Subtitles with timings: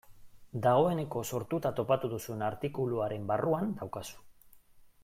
[0.67, 4.21] Dagoeneko sortuta topatu duzun artikuluaren barruan daukazu.